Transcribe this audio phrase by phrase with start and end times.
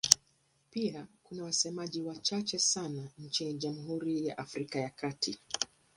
[0.71, 5.39] Pia kuna wasemaji wachache sana nchini Jamhuri ya Afrika ya Kati.